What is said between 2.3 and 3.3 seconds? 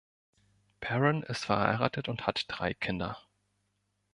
drei Kinder.